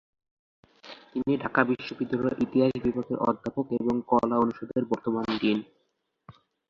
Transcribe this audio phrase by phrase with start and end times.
[1.11, 5.59] তিনি ঢাকা বিশ্ববিদ্যালয়ের ইতিহাস বিভাগের অধ্যাপক এবং কলা অনুষদের বর্তমান ডিন।